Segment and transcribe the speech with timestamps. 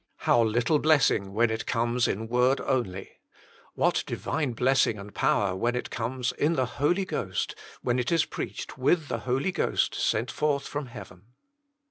[0.25, 3.19] How little blessing when it comes "in word" only;
[3.75, 8.25] what Divine blessing and power when it comes "in the Holy Ghost," when it is
[8.25, 11.25] preached "with the Holy Ghost sent forth from heaven."